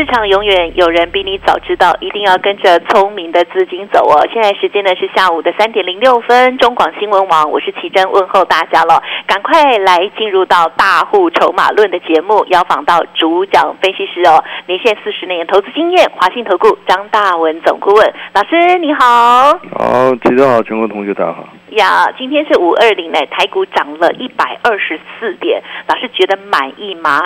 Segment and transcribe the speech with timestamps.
[0.00, 4.26] 市场永远有人比你早知道，一定要跟着聪明的资金走哦。
[4.32, 19.04] 现在时间呢是下午的三点零六分，中广新闻网，我是奇珍问候大家了，赶快来进入到大户筹码论的节目，邀访到主讲分析师哦，年限四十年投资经验，华信投顾张大文总顾问老师你好。
[19.76, 21.46] 好，奇珍好，全国同学大家好。
[21.72, 27.20] 呀，今天是五二零呢，台股涨了一百二十四点，老师觉得满意吗？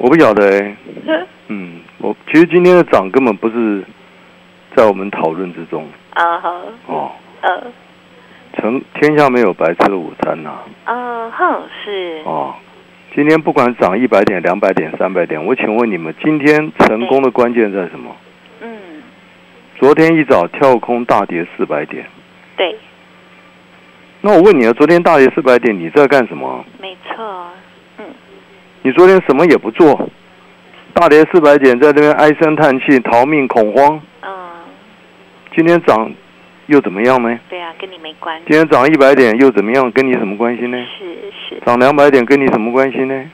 [0.00, 0.76] 我不晓得哎、
[1.48, 3.84] 嗯，我其实今天的涨根本不是
[4.74, 6.54] 在我们讨论之中啊哈，
[6.86, 7.12] 哦。
[7.42, 7.62] 呃，
[8.54, 12.54] 成天下没有白吃的午餐呐、嗯哼，是，哦。
[13.14, 18.16] 今天不管涨一百点、两百点、三百点，我请问你们，今天成功的关键在什么？
[18.62, 19.02] 嗯，
[19.78, 22.06] 昨天一早跳空大跌四百点，
[22.56, 22.74] 对，
[24.22, 26.64] 那我问你啊，昨天大跌四百点，你在干什么？
[26.80, 27.48] 没错，
[28.82, 30.08] 你昨天什么也不做，
[30.94, 34.00] 大跌四百点，在这边唉声叹气、逃命恐慌。
[34.22, 34.30] 嗯，
[35.54, 36.10] 今天涨
[36.66, 37.38] 又怎么样呢？
[37.48, 39.90] 对啊，跟你没关系，今天涨一百点又怎么样？
[39.92, 40.78] 跟你什么关系呢？
[40.98, 43.30] 是是，涨两百点跟你什么关系呢？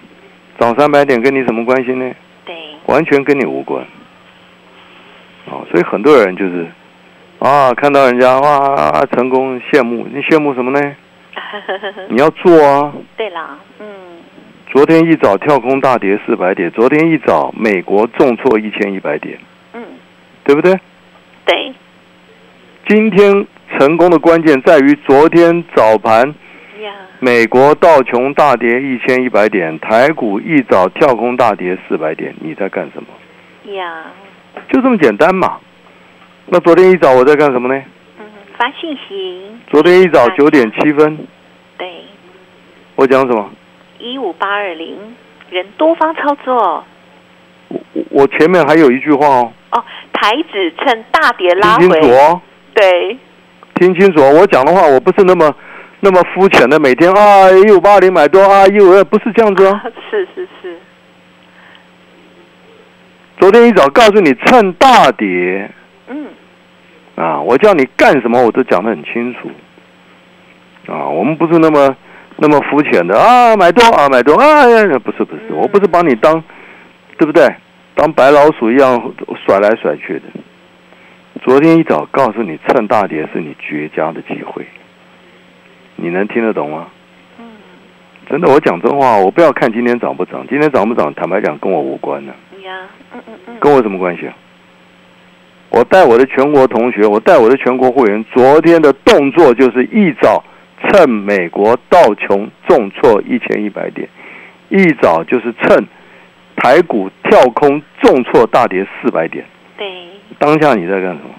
[0.59, 2.13] 涨三百点跟你什么关系呢？
[2.45, 3.85] 对，完全跟你无关。
[5.49, 6.67] 哦，所以很多人就是
[7.39, 10.97] 啊，看到人家哇成功羡慕，你羡慕什么呢？
[12.09, 12.93] 你要做啊！
[13.17, 13.87] 对啦，嗯，
[14.73, 19.39] 昨天一早跳空大跌四百点，昨天一早美国重挫一千一百点，
[19.73, 19.83] 嗯，
[20.45, 20.79] 对不对？
[21.47, 21.73] 对，
[22.89, 23.47] 今天
[23.79, 26.29] 成功的关键在于昨天早盘
[26.83, 33.73] 呀，美国道琼大跌一千一百点，台股一早跳空大跌四百点，你在干什么？
[33.73, 34.07] 呀，
[34.71, 35.59] 就这么简单嘛。
[36.47, 37.83] 那昨天一早我在干什么呢？
[38.19, 38.25] 嗯，
[38.59, 39.41] 发信息，
[39.71, 41.17] 昨天一早九点七分，
[41.79, 41.89] 对，
[42.97, 43.49] 我讲什么？
[43.99, 44.97] 一五八二零，
[45.51, 46.85] 人多方操作，
[48.11, 51.89] 我前面还有一句话哦，哦，台指趁大跌拉回。
[51.89, 52.41] 听清，楚哦，
[52.75, 53.19] 对，
[53.75, 54.39] 听清楚哦。
[54.41, 55.55] 我讲的话，我不是那么
[56.01, 59.81] 那么肤浅的，每天啊一五八零买多啊一五二，不是这样子哦。
[60.11, 60.77] 是是是，
[63.39, 65.71] 昨天一早告诉你趁大跌。
[66.09, 66.27] 嗯，
[67.17, 69.51] 啊，我叫你干什么我都讲得很清楚。
[70.87, 71.97] 啊，我们不是那么
[72.37, 76.43] 那么肤浅的啊，买多啊买多啊，呀不是不是，嗯我不是把你当
[77.17, 77.49] 对不对？
[77.95, 79.13] 当白老鼠一样
[79.47, 80.23] 甩来甩去的。
[81.43, 84.67] 昨天一早告诉你趁大跌是你绝佳的机会，
[85.97, 86.89] 你能听得懂吗？
[87.39, 87.45] 嗯，
[88.29, 92.81] 真的，我讲真话，我不要看今天涨不涨，今天涨不涨，坦白讲跟我无关呢、呀，
[93.15, 94.35] 嗯嗯嗯，跟我什么关系啊？
[95.71, 100.43] 我带我的全国同学，我带我的全国会员，昨天的动作就是一早
[100.89, 104.09] 趁美国道琼重挫一千一百点，
[104.69, 105.87] 一早就是趁
[106.57, 109.45] 台股跳空重挫大跌四百点。
[109.77, 109.87] 对，
[110.39, 111.31] 当下你在干什么？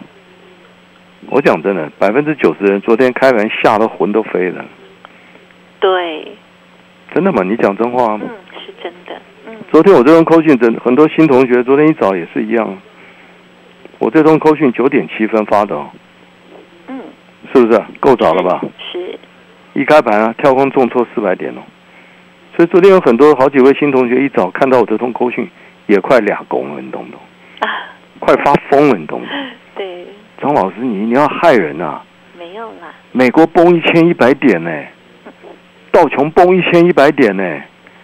[1.29, 4.63] 我讲真的，百分之九十人昨天开盘吓得魂都飞了，
[5.79, 6.31] 对，
[7.13, 7.43] 真的吗？
[7.43, 8.25] 你讲真话吗？
[8.29, 8.29] 嗯，
[8.65, 12.77] 是真的，嗯，昨天我这通扣讯，真很多新同学昨天一早也是一样。
[13.99, 15.89] 我这通扣讯九点七分发的、哦，
[16.87, 17.01] 嗯，
[17.53, 18.61] 是不是够早了吧？
[18.91, 18.96] 是，
[19.77, 21.61] 一开盘啊，跳空重挫四百点哦。
[22.55, 25.47] 所以昨天有很多好几位新同学一早看到我这通口讯，
[25.85, 27.21] 也快俩拱了，你懂不懂？
[27.59, 27.69] 啊，
[28.17, 29.35] 快发疯了，你懂不懂？
[29.77, 30.07] 对，
[30.41, 32.03] 张老师，你你要害人啊！
[32.39, 34.71] 没有啦，美国崩一千一百点呢，
[35.91, 37.43] 道琼崩一千一百点呢，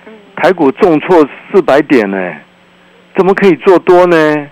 [0.05, 2.35] 嗯，台股重挫四百点呢，
[3.15, 4.47] 怎么可以做多呢？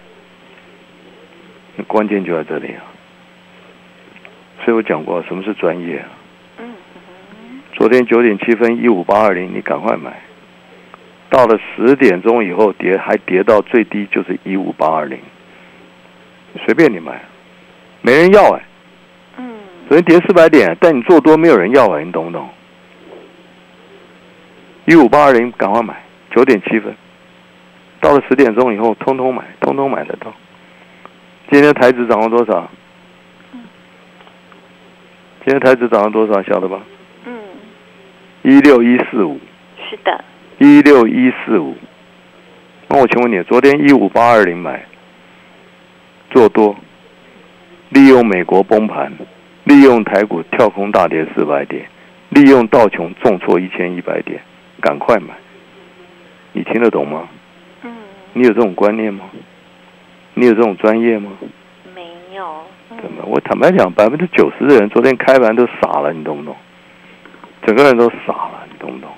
[1.75, 2.81] 那关键就在这里啊！
[4.65, 6.09] 所以我讲过，什么是专业啊？
[7.91, 10.17] 嗯昨天九点七分一五八二零，你赶快买。
[11.29, 15.19] 到了十点钟以后跌，还跌到最低就是一五八二零，
[16.63, 17.21] 随便你买，
[18.01, 18.61] 没人要哎、
[19.39, 19.55] 嗯，
[19.89, 22.47] 昨天跌四百点，但你做多没有人要哎、你懂不懂？
[24.85, 26.01] 一五八二零，赶快买，
[26.33, 26.95] 九点七分，
[27.99, 30.33] 到了十点钟以后，通通买，通通买得到。
[31.51, 32.71] 今天台指涨了多少？
[35.43, 36.41] 今天台指涨了多少？
[36.43, 36.79] 晓得吧？
[38.43, 39.39] 嗯，一六一四五，
[39.89, 40.23] 是的，
[40.59, 41.75] 一六一四五。
[42.87, 44.85] 那我请问你，昨天一五八二零买，
[46.29, 46.75] 做多，
[47.89, 49.11] 利用美国崩盘，
[49.63, 51.85] 利用台股跳空大跌四百点，
[52.29, 54.41] 利用道琼重挫一千一百点，
[54.81, 55.33] 赶快买。
[56.53, 57.29] 你听得懂吗？
[57.83, 57.93] 嗯，
[58.33, 59.25] 你有这种观念吗？
[60.33, 61.31] 你有这种专业吗？
[61.95, 62.01] 没
[62.35, 62.63] 有。
[62.89, 63.23] 嗯怎么？
[63.25, 66.55] 我坦白讲，百分之九十的人昨天开盘都傻了，你懂不懂？
[67.65, 69.09] 整个人都傻了，你懂不懂？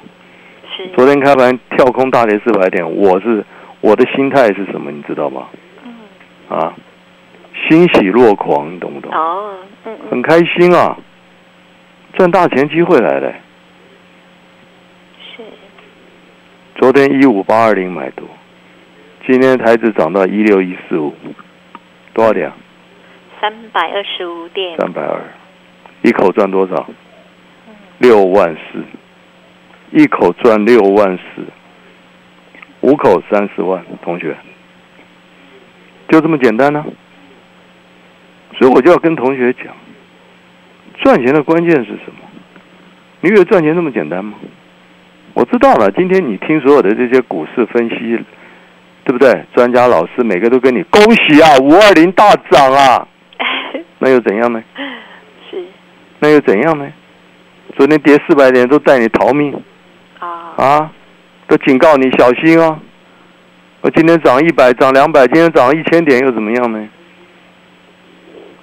[0.75, 3.43] 是昨天开盘跳空大跌四百点，我是
[3.81, 4.91] 我的心态是什么？
[4.91, 5.47] 你知道吗？
[5.83, 6.73] 嗯啊，
[7.67, 9.11] 欣喜若狂，你懂不懂？
[9.13, 9.55] 哦
[9.85, 10.97] 嗯嗯很开心啊，
[12.15, 13.33] 赚大钱机会来了。
[15.35, 15.43] 是
[16.75, 18.27] 昨天一五八二零买多，
[19.27, 21.13] 今天台指涨到一六一四五，
[22.13, 22.55] 多少点啊？
[23.39, 25.21] 三百二十五点三百二，
[26.01, 26.87] 一口赚多少？
[28.03, 28.83] 六万四，
[29.91, 31.41] 一口赚六万四，
[32.81, 34.35] 五口三十万，同学，
[36.09, 36.83] 就这么简单呢、
[38.59, 39.67] 所以我就要跟同学讲，
[41.01, 42.27] 赚钱的关键是什么？
[43.21, 44.33] 你以为赚钱那么简单吗？
[45.33, 48.19] 我知道了，今天你听所有的这些股市分析，
[49.05, 49.45] 对不对？
[49.55, 53.07] 专家老师每个都跟你恭喜啊，五二零大涨啊，
[53.99, 54.61] 那又怎样呢？
[55.49, 55.63] 是
[56.19, 56.85] 那又怎样呢？
[57.75, 59.53] 昨天跌四百点都带你逃命
[60.19, 60.27] 啊
[60.57, 60.91] 啊，
[61.47, 62.79] 都警告你小心哦。
[63.81, 66.87] 我今天涨一百，涨两百，今天涨一千点又怎么样呢？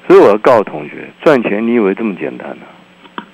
[0.06, 3.24] 所以我要告诉同学，赚钱你以为这么简单呢、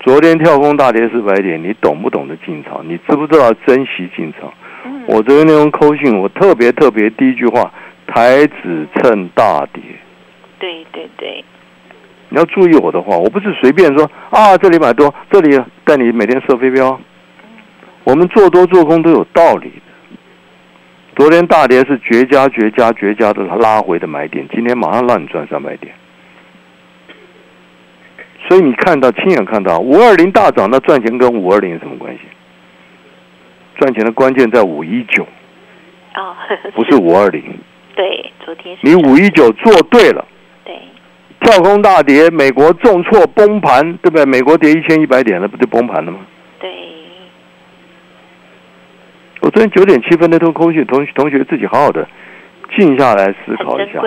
[0.00, 2.84] 昨天跳空大跌四百点，你懂不懂得进场？
[2.86, 4.52] 你知不知道珍惜进场？
[4.84, 7.72] 嗯我昨天那封扣信，我特别特别第一句话，
[8.06, 9.82] 台指趁大跌。
[10.58, 11.44] 对对对
[12.28, 17.00] 你要注意我的话，我不是随便说啊，这里买多，这里带你每天射飞镖。
[18.04, 20.16] 我们做多做空都有道理的。
[21.16, 25.92] 昨天大跌是绝佳、绝佳、绝佳的拉回的买点，今天马上让你赚三百点。
[28.48, 32.20] 所以你看到亲眼看到五二零大涨，那赚钱跟五二零有什么关系？
[33.78, 35.22] 赚钱的关键在五一九，
[36.14, 36.34] 哦
[36.74, 37.42] 不是五二零。
[37.94, 40.24] 对昨天是你五一九做对了。
[41.46, 44.24] 对跳空大跌，美国重挫崩盘，对不对？
[44.24, 46.18] 美国跌一千一百点了，不就崩盘了吗？
[46.58, 46.68] 对
[49.40, 52.06] 我昨天九点七分那通空讯，同同学自己好好的
[52.76, 54.00] 静下来思考一下。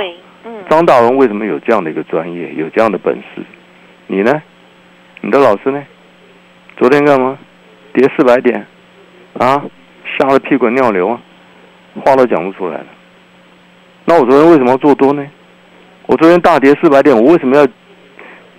[0.46, 3.42] 嗯张大文为什么有这样的一个专业，有这样的本事？
[4.08, 4.42] 你呢？
[5.22, 5.82] 你的老师呢？
[6.78, 7.38] 昨天干嘛？
[7.94, 8.66] 跌四百点，
[9.38, 9.64] 啊，
[10.18, 11.20] 吓得屁滚尿流啊，
[12.06, 12.86] 话都讲不出来了。
[14.06, 15.26] 那我昨天为什么要做多呢？
[16.10, 17.68] 我昨天大跌四百点，我为什么要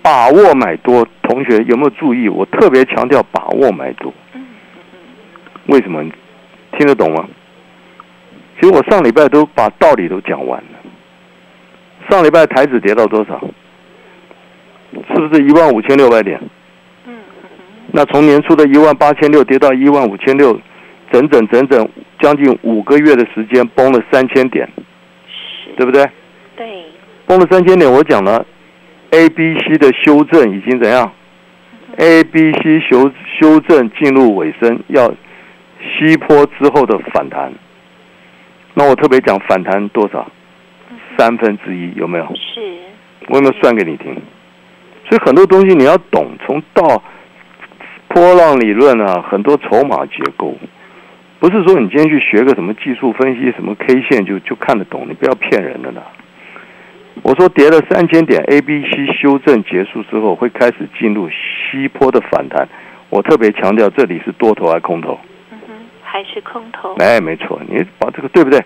[0.01, 1.05] 把握买多？
[1.23, 2.29] 同学有没有注意？
[2.29, 4.13] 我特别强调把握买多。
[4.33, 4.41] 嗯
[5.67, 6.01] 为什么？
[6.01, 6.13] 你
[6.77, 7.27] 听得懂吗？
[8.55, 10.79] 其实我上礼拜都把道理都讲完了。
[12.09, 13.37] 上礼拜台指跌到多少？
[15.13, 16.39] 是不是一万五千六百点？
[17.05, 17.19] 嗯
[17.91, 20.57] 那从年初的一万八千六跌到一万五千六，
[21.11, 21.89] 整整整整
[22.21, 24.65] 将近五个月的时间崩了三千点，
[25.27, 26.09] 是对不对？
[26.55, 26.85] 对
[27.31, 28.45] 崩了三千点，我讲了
[29.11, 31.09] ，A、B、C 的修正已经怎样
[31.95, 35.09] ？A、B、C 修修正进入尾声，要
[35.79, 37.53] 西坡之后的反弹。
[38.73, 40.29] 那我特别讲反弹多少？
[41.17, 42.25] 三分之一有没有？
[42.35, 42.59] 是
[43.29, 44.13] 我有没有算给你听？
[45.07, 47.01] 所以很多东西你要懂，从到
[48.09, 50.53] 波浪理论啊，很多筹码结构，
[51.39, 56.03] 不是说你今天去学个什么技术分析、什么 K 线就就看得懂，你不要骗人的啦。
[57.23, 62.67] 我说跌了三千点，A、B、C 修正结束之后，会开始进入西坡的反弹。
[63.09, 65.19] 我特别强调，这里是多头还是空头？
[65.51, 68.63] 嗯哼还是空头哎，没错，你把这个对不对？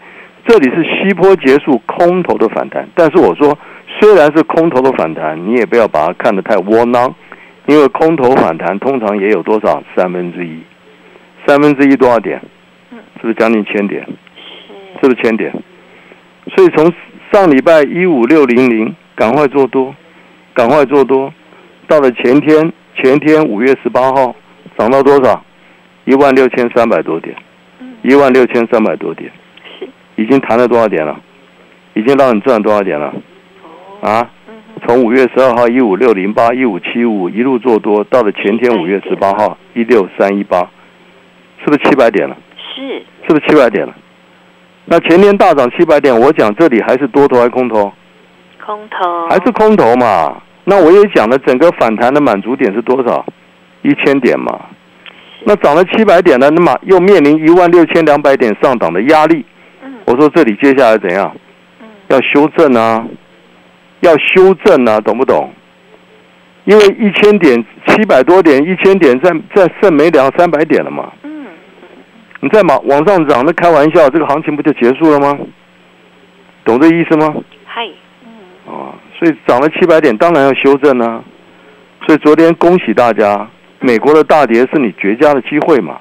[0.48, 3.58] 这里是西坡结束空头的反弹，但是我说
[4.00, 7.14] 虽然是空头的反弹，你也不要把它看得太窝囊，
[7.66, 10.60] 因为空头反弹通常也有多少三分之一，
[11.48, 12.40] 三分之一多少点？
[12.92, 14.06] 嗯是不是将近千点？
[14.06, 15.52] 是是不是千点？
[16.56, 16.94] 所以从
[17.32, 19.94] 上礼拜一五六零零，赶快做多，
[20.54, 21.34] 赶快做多，
[21.88, 24.36] 到了前天，前天五月十八号
[24.78, 25.44] 涨到多少？
[26.06, 27.36] 一万六千三百多点，
[27.80, 29.32] 嗯一万六千三百多点，
[29.80, 31.20] 是已经谈了多少点了？
[31.96, 33.14] 已经让你赚多少点了？
[34.02, 34.30] 哦啊？
[34.86, 40.60] 从五月十二号一五六零八、一五七五一路做多，到了前天五月十八号一六三一八，
[41.64, 42.38] 是不是七百点了？
[42.76, 43.96] 是是不是七百点了？
[44.86, 47.92] 那前天大涨七百点，我讲这里还是多头还是空头？
[48.64, 50.42] 空头还是空头嘛？
[50.64, 53.26] 那我也讲了，整个反弹的满足点是多少？
[53.82, 54.60] 一千点嘛。
[55.44, 59.46] 那涨了七百点呢，那么又面临一万六千两百点上档的压力。
[59.84, 61.36] 嗯我说这里接下来怎样？
[61.82, 63.04] 嗯要修正啊，
[64.02, 65.52] 要修正啊，懂不懂？
[66.66, 71.12] 因为一千点七百多点，一千点再再剩没两三百点了嘛。
[71.24, 71.35] 嗯，
[72.46, 75.36] 你再往往上涨，那开玩笑，这个行情不就结束了吗？
[76.64, 77.34] 懂这意思吗？
[77.66, 77.82] 嗨，
[78.68, 81.24] 啊，所以涨了七百点，当然要修正啊。
[82.06, 83.50] 所以昨天恭喜大家，
[83.80, 85.98] 美国的大跌是你绝佳的机会嘛？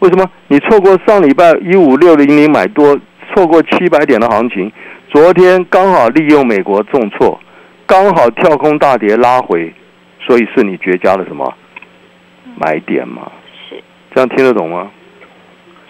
[0.00, 0.30] 为什么？
[0.48, 2.94] 你错过上礼拜一五六零零买多，
[3.32, 4.70] 错过七百点的行情，
[5.08, 7.40] 昨天刚好利用美国重挫，
[7.86, 9.72] 刚好跳空大跌拉回，
[10.20, 11.50] 所以是你绝佳的什么
[12.58, 13.32] 买点嘛？
[13.70, 13.82] 是，
[14.14, 14.90] 这样听得懂吗？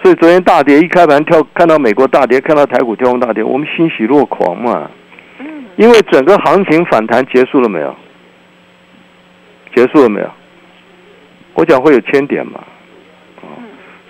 [0.03, 4.91] 所以昨天大跌一开盘跳，看到美国大跌，看到台股跳空大跌，我们欣喜若狂嘛。
[5.39, 7.95] 嗯，因为整个行情反弹结束了没有？
[9.75, 10.29] 结束了没有？
[11.55, 12.61] 我讲会有千点嘛，
[13.43, 13.47] 啊，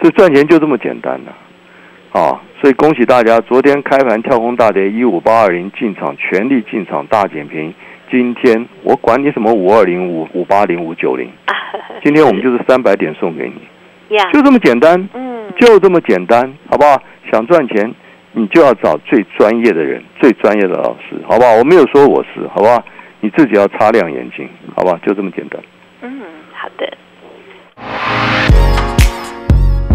[0.01, 7.75] 所以赚钱就这么简单的，啊，所以恭喜大家，昨天开盘跳空大跌一五八二零进场，全力进场大减平。
[8.11, 11.29] 今天我管你什么五二零五五八零五九零，
[12.05, 15.32] 今天我们就是三百点送给你，呀，就这么简单，嗯，
[15.65, 17.01] 就这么简单，好不好？
[17.31, 17.95] 想赚钱，
[18.33, 21.53] 你就要找最专业的人，最专业的老师，好不好？
[21.55, 22.83] 我没有说我是，好不好？
[23.21, 24.99] 你自己要擦亮眼睛，好吧？
[25.07, 25.63] 就这么简单。
[26.01, 26.21] 嗯，
[26.53, 26.99] 好的。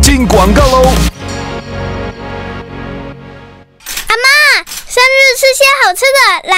[0.01, 0.83] 进广告喽！
[4.07, 6.55] 阿妈，生日吃些好吃的，来。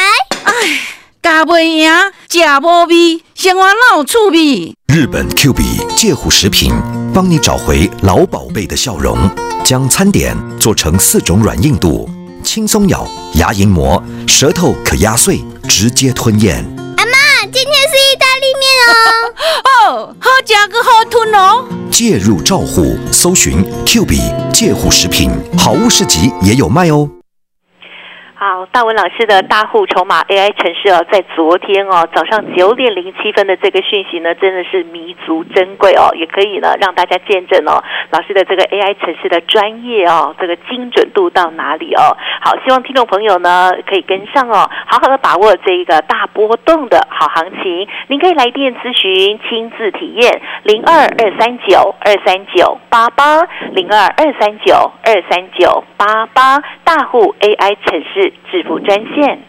[1.23, 1.89] 加袂赢，
[2.29, 4.75] 食无味，生活哪有趣味？
[4.87, 5.63] 日本 Q B
[5.95, 6.71] 介护食品
[7.19, 9.17] 帮你找回老宝贝的笑容，
[9.65, 12.09] 将餐点做成四种软硬度，
[12.45, 16.63] 轻松咬，牙龈磨，舌头可压碎，直接吞咽。
[16.95, 18.95] 阿妈，今天是意大利面哦。
[19.67, 21.65] 哦，好食个好吞哦。
[21.91, 24.21] 介入照护，搜寻 Q B
[24.53, 27.09] 介护食品，好物市集也有卖哦。
[28.41, 42.15] 好，大文老师的大户筹码 AI 城市哦，在昨天哦早上九点零七分的这个讯息呢，真的是弥足珍贵哦，也可以呢让大家见证哦老师的这个 AI 城市的专业哦，这个精准度到哪里哦。
[42.39, 47.89] 好，希望听众朋友呢可以跟上哦，好好的把握这一个大波动的好行情。
[48.07, 53.41] 您可以来电咨询，亲自体验零二二三九二三九八八
[53.73, 58.28] 零二二三九二三九八八大户 AI 城市。
[58.51, 59.48] 致富专线。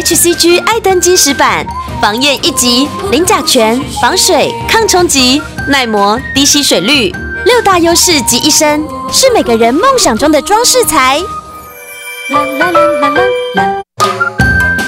[0.00, 1.66] HCG 爱登金石板，
[2.00, 7.14] 防焰一级，零甲醛，防水、抗冲击、耐磨、低吸水率，
[7.44, 11.20] 六大优势集一身，是每个人梦想中的装饰材。
[12.30, 13.22] 啦啦啦啦啦
[13.56, 13.82] 啦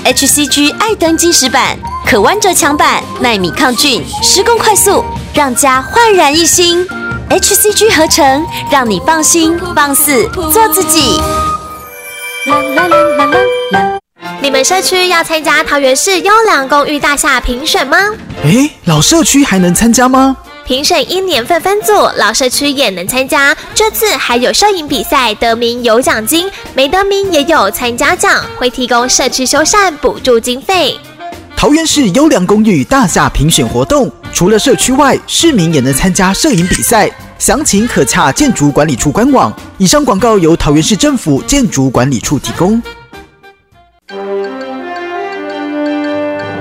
[0.07, 1.76] HCG 爱登金石板，
[2.07, 5.04] 可弯折墙板，耐米抗菌，施工快速，
[5.35, 6.88] 让家焕然一新。
[7.28, 11.21] HCG 合成，让你放心放肆做自己。
[12.47, 13.38] 啦啦啦啦啦
[13.73, 14.01] 啦。
[14.42, 17.96] 你们社区要参加桃园市优良公寓大厦评选吗？
[18.42, 20.37] 诶，老社区还能参加吗？
[20.64, 23.56] 评审因年份分组，老社区也能参加。
[23.72, 30.99] 这次还有摄影比赛，得名有奖金，没得名也有参加奖，会提供社区修缮补助经费。
[31.56, 37.08] 桃园市优良公寓大厦评选活动，除了社区外，市民也能参加摄影比赛。
[37.38, 39.52] 详情可洽建筑管理处官网。
[39.78, 42.82] 以上广告由桃园市政府建筑管理处提供。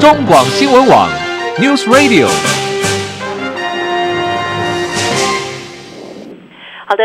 [0.01, 1.07] 中广新闻网
[1.59, 2.70] News Radio。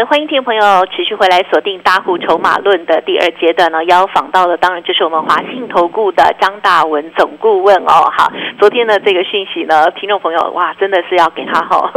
[0.04, 0.60] 欢迎听众朋友
[0.94, 8.10] 持续回来锁定大户筹码论的第二阶段呢，邀访到的当然就是我们华信投顾的张大文总顾问哦。
[8.12, 11.90] 好，昨天的这个讯息呢，听众朋友哇，真的是要给他 好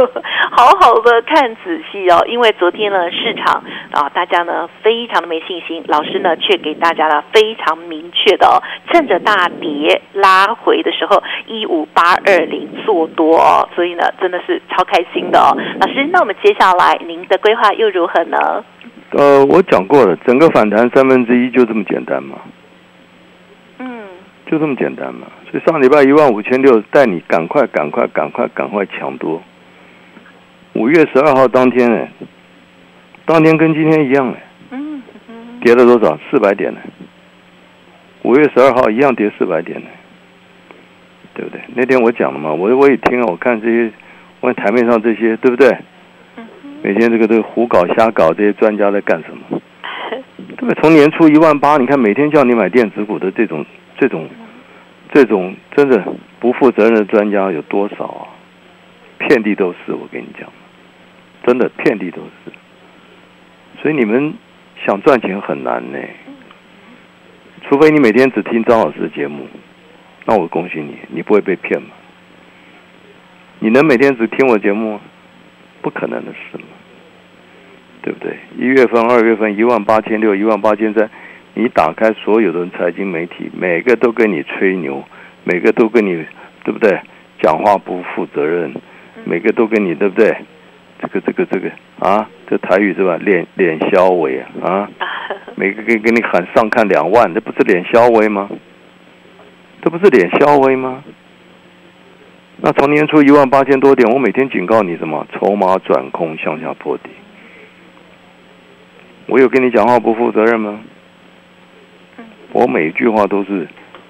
[0.50, 15.52] 好好的看仔细哦，因为昨天呢市场啊，大家呢非常的没信心，老师呢却给大家了非常明确的哦，趁着大跌拉回的时候，一五八二零做多哦，所以呢真的是超开心的哦。
[15.80, 18.64] 老师，那我们接下来您的规划又如何呢？
[19.10, 22.38] 呃，我讲过了，整个反弹三分之一就这么简单嘛，
[23.78, 24.04] 嗯，
[24.46, 25.26] 就这么简单嘛。
[25.50, 29.42] 所以上礼拜一万五千六，带你赶快、赶快、赶快、赶快抢多。
[30.74, 32.08] 五月十二号当天呢，
[33.26, 35.02] 当天跟今天一样哎，嗯
[35.60, 36.18] 跌了多少？
[36.30, 36.80] 四百点呢。
[38.22, 39.86] 五月十二号一样跌四百点呢。
[41.32, 41.60] 对不对？
[41.74, 43.90] 那天我讲了嘛，我我也听了，我看这些，
[44.40, 45.74] 我看台面上这些，对不对？
[46.82, 49.60] 每天这个这个胡搞瞎搞，这些专家在干什么？
[50.56, 50.74] 对不对？
[50.80, 53.64] 从年初一万八，你看每天叫你买电子股的这种
[53.98, 54.28] 这种
[55.12, 56.02] 这种真的
[56.38, 58.28] 不负责任的专家有多少啊？
[59.18, 60.48] 遍地都是，我跟你讲，
[61.46, 62.52] 真的遍地都是。
[63.82, 64.34] 所以你们
[64.84, 65.98] 想赚钱很难呢，
[67.68, 69.46] 除非你每天只听张老师的节目，
[70.24, 71.88] 那我恭喜你，你不会被骗嘛？
[73.58, 75.00] 你能每天只听我节目吗？
[75.82, 76.64] 不可能的事嘛，
[78.02, 78.36] 对不对？
[78.58, 81.08] 一月份、二月份一万八千六、一万八千三，
[81.54, 85.02] 你打开所有的财经媒体，每个都跟你吹牛，
[85.44, 86.24] 每个都跟你，
[86.64, 87.00] 对不对？
[87.40, 88.72] 讲话不负责任，
[89.24, 90.36] 每个都跟你，对不对？
[91.00, 93.16] 这个、这个、这个啊，这台语是吧？
[93.16, 94.90] 脸脸消委啊啊！
[95.56, 98.48] 每个给给你喊上看两万，这不是脸消委吗？
[99.82, 101.02] 这不是脸消委吗？
[102.62, 105.26] 那从年初一万八千多点，我每天警告你什么？
[105.32, 107.08] 筹码转空向下破底。
[109.26, 110.78] 我有跟你讲话不负责任吗？
[112.52, 113.66] 我每一句话都是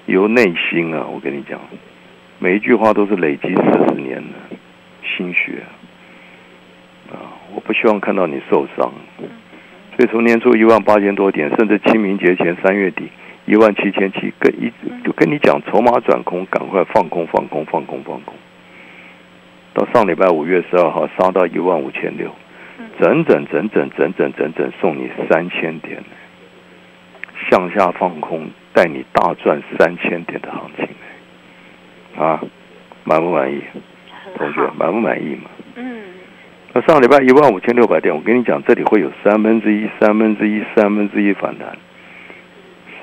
[0.07, 1.61] 由内心啊，我跟你讲，
[2.39, 4.57] 每一句话都是累积四十年的
[5.15, 5.63] 心血
[7.09, 7.39] 啊！
[7.55, 8.91] 我不希望看到你受伤，
[9.95, 13.09] 所以从年初一万八千多点，甚至清明节前三月底。
[13.45, 14.71] 一万七千七，跟一
[15.03, 18.33] 就跟你讲，筹码转空，赶快放空，放空，放空，放空。
[19.73, 22.29] 到上礼拜五月十二号杀到一万五千六，
[22.99, 26.03] 整整整整整整整整送你三千点，
[27.49, 30.87] 向下放空，带你大赚三千点的行情，
[32.21, 32.41] 啊，
[33.03, 33.61] 满不满意？
[34.37, 35.49] 同学，满不满意嘛？
[35.75, 36.03] 嗯。
[36.73, 41.77] 那上礼拜一万五千六百点，我跟你讲，这里会有三分之一、三分之一、三分之一反弹。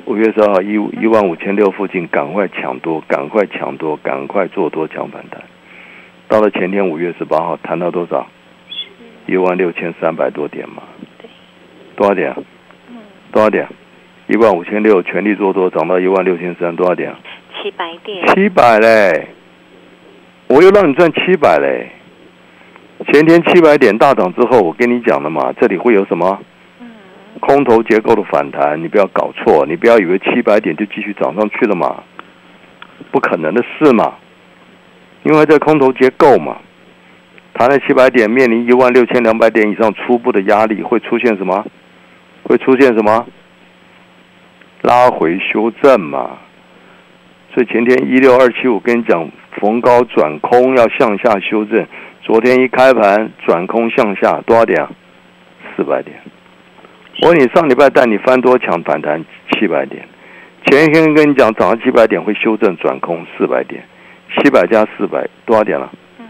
[0.09, 0.73] 五月十二号一
[1.03, 5.43] 一万五千六附近，赶快抢多，赶快抢多，赶快做多抢反弹。
[6.29, 8.27] 到了前天五月十八号，谈到多少？
[9.27, 10.83] 一万六千三百多点嘛。
[11.95, 12.35] 多少点？
[13.31, 13.69] 多少点？
[14.29, 17.15] 一万五千六，全力做多，涨到一万六千三，多少点？
[17.63, 18.27] 七百点。
[18.29, 19.29] 七百嘞！
[20.47, 21.91] 我又让你赚七百嘞！
[23.13, 26.41] 前天七百点大涨之后，我跟你讲了嘛，这里会有什么？
[27.39, 32.03] 空头结构的反弹，你不要搞错，你不要以为七百点就继续涨上去了嘛，
[33.11, 34.15] 不可能的事嘛，
[35.23, 36.59] 因为这空头结构嘛，
[37.55, 41.65] 弹了七百点，面临一万六千两百点以上初步的压力，会出现什么？
[42.45, 43.27] 会出现什么？
[44.83, 46.39] 拉回修正嘛。
[47.55, 49.29] 所以前天一六二七五跟你讲，
[49.61, 51.87] 逢高转空要向下修正，
[52.23, 54.87] 昨天一开盘转空向下多少点？
[55.77, 56.15] 四百点。
[57.21, 60.07] 我你上礼拜带你翻多抢反弹七百点，
[60.67, 63.83] 前一天跟你讲涨了七百点会修正转空四百点，
[64.37, 65.91] 七百加四百多少点了？
[66.21, 66.27] 嗯，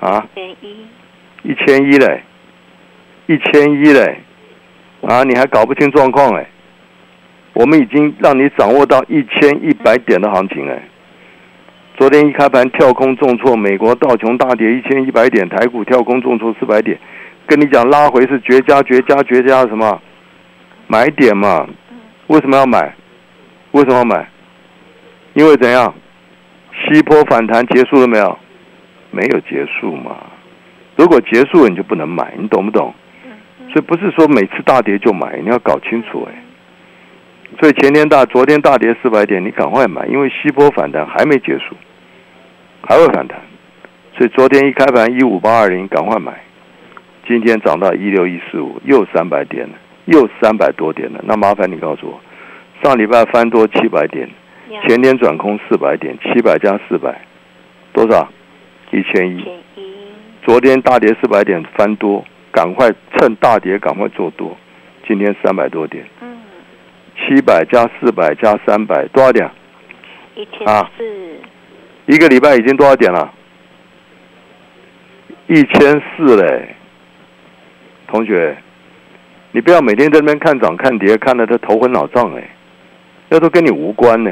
[0.00, 2.22] 啊，一千一，一千一嘞，
[3.26, 4.18] 一千一嘞，
[5.00, 6.46] 啊，你还搞不清状况哎？
[7.54, 10.82] 我们已经让你掌握到一千一百点的行情哎。
[11.96, 16.98] 昨天一开盘跳空重挫，美国道琼大跌一千一百点，台股跳空重挫四百点。
[17.52, 20.00] 跟你讲，拉回是绝佳、绝佳、绝佳什么
[20.86, 21.68] 买点嘛？
[22.28, 22.94] 为什么要买？
[23.72, 24.26] 为什么要买？
[25.34, 25.94] 因为怎样？
[26.72, 28.38] 西坡反弹结束了没有？
[29.10, 30.16] 没有结束嘛。
[30.96, 32.94] 如果结束了，你就不能买，你懂不懂？
[33.70, 36.34] 所以不是说每次大跌就买，你要搞清楚哎。
[37.60, 41.76] 所以前天大、昨天大跌四百点，你赶快买，因为西坡反弹还没结束，
[42.88, 43.38] 还会反弹。
[44.16, 46.32] 所以昨天一开盘一五八二零，赶快买。
[47.26, 49.74] 今天涨到一六一四五，又三百点了，
[50.06, 51.20] 又三百多点了。
[51.24, 52.20] 那麻烦你告诉我，
[52.82, 54.28] 上礼拜翻多七百点，
[54.88, 57.20] 前天转空四百点，七百加四百，
[57.92, 58.28] 多少？
[58.90, 59.44] 一千一。
[60.44, 64.56] 昨天大跌四百点翻多，赶快趁大跌赶快做多。
[65.06, 66.04] 今天三百多点。
[66.20, 66.38] 嗯。
[67.16, 69.48] 七百加四百加三百，多少点？
[70.34, 70.66] 一千
[70.98, 71.38] 四。
[72.06, 73.32] 一个礼拜已经多少点了？
[75.46, 76.74] 一千四嘞。
[78.12, 78.54] 同学，
[79.52, 82.46] 你不要每天在那边看涨看跌，看得他头昏脑胀哎，
[83.30, 84.30] 那都跟你无关呢。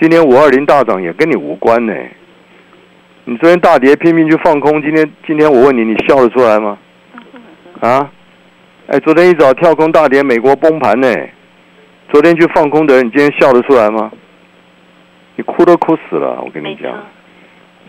[0.00, 1.92] 今天五二零大涨也跟你无关呢。
[3.24, 6.78] 你昨天大跌拼命去放空，今天今天我问你，你笑得出来吗？
[7.80, 8.08] 啊？
[8.86, 11.12] 哎，昨天一早跳空大跌，美国崩盘呢。
[12.12, 14.12] 昨天去放空的人，你今天笑得出来吗？
[15.34, 16.92] 你哭都哭死了，我跟你讲。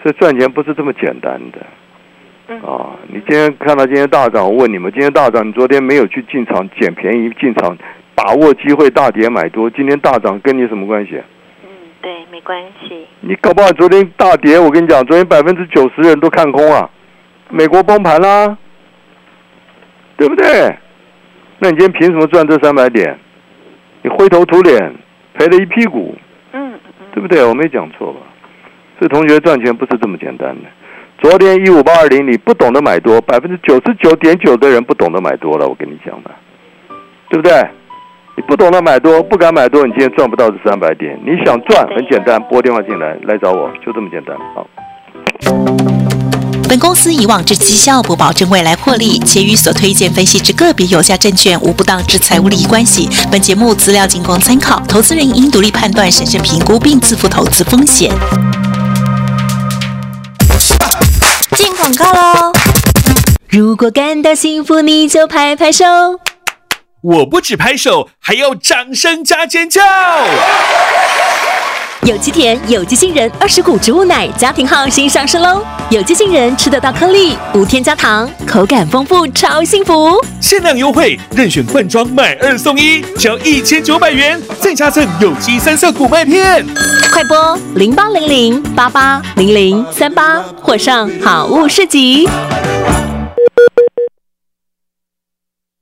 [0.01, 1.59] 所以赚钱不是这么简单的。
[2.59, 2.95] 啊！
[3.07, 7.77] 你今天看到今天大涨，我问你们：今天大涨，你昨天没有去进场捡便宜，进场
[8.15, 9.69] 把握机会大跌买多？
[9.69, 11.21] 今天大涨跟你什么关系？
[11.63, 11.69] 嗯，
[12.01, 13.07] 对，没关系。
[13.21, 16.89] 你搞不好昨天大跌，我跟你讲，昨天百分之九十人都看空啊，
[17.49, 18.57] 美国崩盘啦，
[20.17, 20.75] 对不对？
[21.59, 23.17] 那你今天凭什么赚这三百点？
[24.01, 24.93] 你灰头土脸，
[25.35, 26.15] 赔了一屁股，
[26.53, 27.45] 嗯嗯，对不对？
[27.45, 28.19] 我没讲错吧？
[28.97, 30.63] 所以同学赚钱不是这么简单的。
[31.21, 36.31] 昨天一五八二零，你不懂得买多，百分之九十九点九的人不懂得买多了，我跟你讲的，
[37.29, 37.53] 对不对？
[38.35, 41.15] 你不懂得买多，不敢买多，你今天赚不到这三百点。
[41.23, 44.35] 你想赚很简单，拨电话进来来找我，就这么简单。
[44.55, 44.67] 好。
[46.67, 53.07] 本公司以往之绩效不保证未来获利，且与所推荐分析之个别有价证券无不当之财务利益关系。
[53.31, 58.09] 本节目资料仅供参考，投资人应独立判断、审慎评估并自负投资风险。
[61.81, 62.53] 广告喽！
[63.49, 65.83] 如果感到幸福，你就拍拍手。
[67.01, 69.81] 我不止拍手，还要掌声加尖叫！
[72.03, 75.63] 有机甜，有机杏仁，二十谷植物奶，家庭号新上市喽！
[75.91, 80.19] 有机杏仁吃得到颗粒，无添加糖，口感丰富，超幸福！
[80.39, 86.65] 限量优惠，任选罐装买二送一，只要一千九百元，再加赠有机三色谷麦片。
[87.13, 92.27] 快播零八零零八八零零三八，或上好物市集。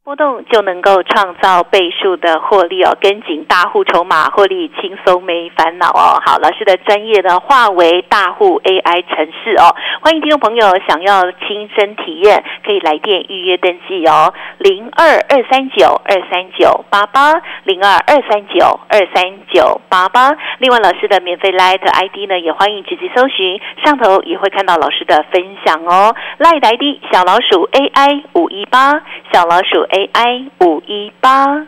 [0.09, 6.17] 波动就能够创造倍数的获利哦，跟紧大户筹码获利轻松没烦恼哦。
[6.25, 20.35] 好，老师的专业呢化为大户 AI 城市哦，欢迎听众朋友想要亲身体验，可以来电预约登记哦，零二二三九二三九八八零二二三九二三九八八。
[20.57, 26.15] 另外，老师的免费 Light ID 呢，也欢迎直接搜寻，上头也会看到老师的分享哦。
[26.39, 29.98] Light ID 小老鼠 AI 五一八，小老鼠 A。
[29.99, 31.67] AI 五一八。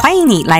[0.00, 0.56] 欢迎你来。